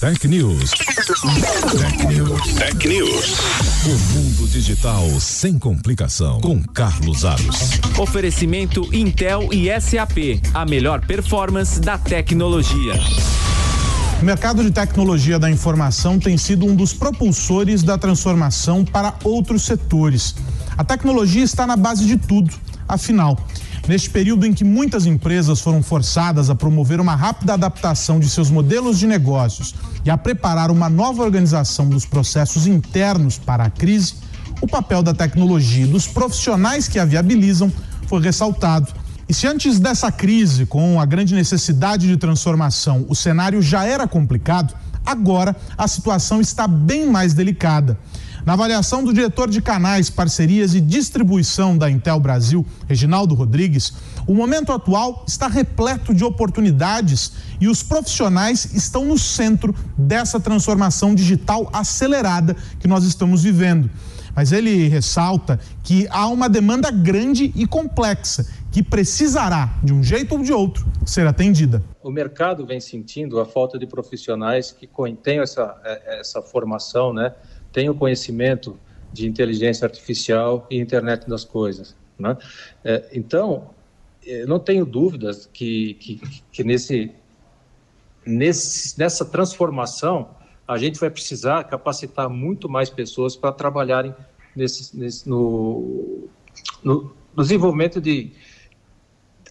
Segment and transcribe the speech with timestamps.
[0.00, 0.70] Tech News.
[0.70, 2.54] Tech News.
[2.54, 3.38] Tech News.
[3.84, 6.40] O mundo digital sem complicação.
[6.40, 7.78] Com Carlos Aros.
[7.98, 10.40] Oferecimento Intel e SAP.
[10.54, 12.94] A melhor performance da tecnologia.
[14.22, 19.66] O mercado de tecnologia da informação tem sido um dos propulsores da transformação para outros
[19.66, 20.34] setores.
[20.78, 22.54] A tecnologia está na base de tudo.
[22.88, 23.38] Afinal,
[23.88, 28.50] Neste período em que muitas empresas foram forçadas a promover uma rápida adaptação de seus
[28.50, 29.74] modelos de negócios
[30.04, 34.14] e a preparar uma nova organização dos processos internos para a crise,
[34.60, 37.72] o papel da tecnologia e dos profissionais que a viabilizam
[38.06, 38.92] foi ressaltado.
[39.28, 44.06] E se antes dessa crise, com a grande necessidade de transformação, o cenário já era
[44.06, 44.74] complicado,
[45.06, 47.98] agora a situação está bem mais delicada.
[48.44, 53.92] Na avaliação do diretor de canais, parcerias e distribuição da Intel Brasil, Reginaldo Rodrigues,
[54.26, 61.14] o momento atual está repleto de oportunidades e os profissionais estão no centro dessa transformação
[61.14, 63.90] digital acelerada que nós estamos vivendo.
[64.34, 70.36] Mas ele ressalta que há uma demanda grande e complexa que precisará, de um jeito
[70.36, 71.82] ou de outro, ser atendida.
[72.02, 74.88] O mercado vem sentindo a falta de profissionais que
[75.22, 77.34] tenham essa, é, essa formação, né?
[77.88, 78.78] O conhecimento
[79.12, 81.96] de inteligência artificial e internet das coisas.
[82.18, 82.36] Né?
[82.84, 83.70] É, então,
[84.46, 86.20] não tenho dúvidas que, que,
[86.52, 87.10] que nesse,
[88.24, 90.30] nesse, nessa transformação
[90.68, 94.14] a gente vai precisar capacitar muito mais pessoas para trabalharem
[94.54, 96.28] nesse, nesse, no,
[96.82, 98.30] no, no desenvolvimento de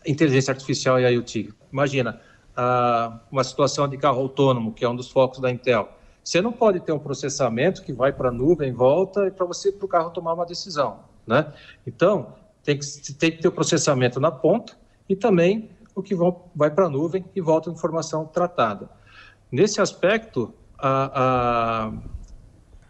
[0.06, 1.54] inteligência artificial e IoT.
[1.74, 2.22] Imagina,
[2.58, 5.90] uh, uma situação de carro autônomo, que é um dos focos da Intel.
[6.24, 9.86] Você não pode ter um processamento que vai para a nuvem, volta para você para
[9.86, 11.52] o carro tomar uma decisão, né?
[11.88, 16.16] Então tem que, tem que ter o processamento na ponta e também o que
[16.56, 18.90] vai para a nuvem e volta a informação tratada.
[19.52, 21.92] Nesse aspecto, a,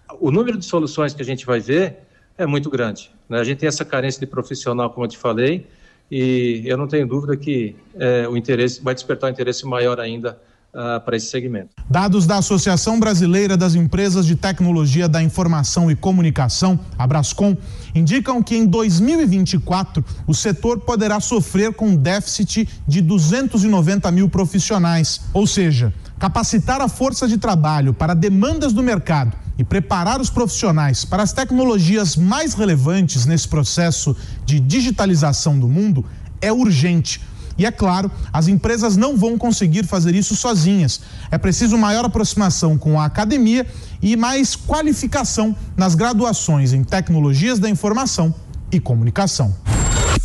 [0.10, 2.00] a, o número de soluções que a gente vai ver
[2.38, 3.12] é muito grande.
[3.28, 3.40] Né?
[3.40, 5.68] A gente tem essa carência de profissional, como eu te falei,
[6.12, 10.42] e eu não tenho dúvida que é, o interesse vai despertar um interesse maior ainda
[10.74, 11.70] uh, para esse segmento.
[11.90, 17.58] Dados da Associação Brasileira das Empresas de Tecnologia da Informação e Comunicação, a Brascom,
[17.94, 25.22] indicam que em 2024 o setor poderá sofrer com um déficit de 290 mil profissionais.
[25.34, 31.04] Ou seja, capacitar a força de trabalho para demandas do mercado e preparar os profissionais
[31.04, 34.16] para as tecnologias mais relevantes nesse processo
[34.46, 36.06] de digitalização do mundo
[36.42, 37.22] é urgente
[37.60, 41.02] e é claro, as empresas não vão conseguir fazer isso sozinhas.
[41.30, 43.68] É preciso maior aproximação com a academia
[44.02, 48.34] e mais qualificação nas graduações em tecnologias da informação
[48.72, 49.54] e comunicação.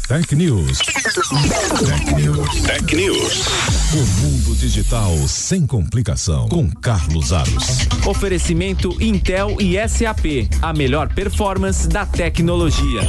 [0.07, 0.79] Tech News.
[0.79, 2.63] Tech News.
[2.63, 3.47] Tech News.
[3.95, 6.49] O mundo digital sem complicação.
[6.49, 7.89] Com Carlos Aros.
[8.07, 10.49] Oferecimento Intel e SAP.
[10.63, 13.01] A melhor performance da tecnologia.